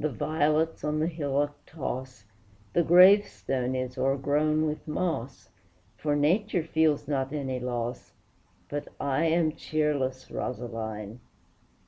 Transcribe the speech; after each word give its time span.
The 0.00 0.08
violets 0.08 0.82
on 0.82 0.98
the 0.98 1.06
hillock 1.06 1.52
toss, 1.64 2.24
The 2.72 2.82
gravestone 2.82 3.76
is 3.76 3.96
o'ergrown 3.96 4.66
with 4.66 4.88
moss; 4.88 5.48
For 5.96 6.16
nature 6.16 6.64
feels 6.64 7.06
not 7.06 7.32
any 7.32 7.60
loss, 7.60 8.12
But 8.68 8.88
I 8.98 9.26
am 9.26 9.52
cheerless, 9.52 10.28
Rosaline! 10.28 11.20